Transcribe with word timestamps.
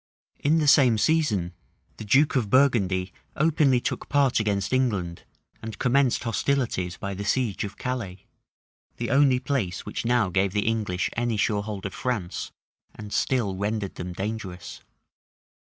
[*] 0.25 0.39
In 0.39 0.57
the 0.57 0.67
same 0.67 0.97
season, 0.97 1.53
the 1.97 2.03
duke 2.03 2.35
of 2.35 2.49
Burgundy 2.49 3.13
openly 3.35 3.79
took 3.79 4.09
part 4.09 4.39
against 4.39 4.73
England, 4.73 5.25
and 5.61 5.77
commenced 5.77 6.23
hostilities 6.23 6.97
by 6.97 7.13
the 7.13 7.23
siege 7.23 7.63
of 7.63 7.77
Calais, 7.77 8.25
the 8.97 9.11
only 9.11 9.37
place 9.39 9.85
which 9.85 10.03
now 10.03 10.29
gave 10.31 10.53
the 10.53 10.65
English 10.65 11.11
any 11.15 11.37
sure 11.37 11.61
hold 11.61 11.85
of 11.85 11.93
France, 11.93 12.51
and 12.95 13.13
still 13.13 13.55
rendered 13.55 13.93
them 13.93 14.11
dangerous. 14.11 14.81